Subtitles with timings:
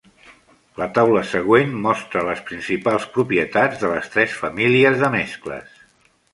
[0.81, 5.81] La taula següent Mostra les principals propietats de les tres famílies de mescles.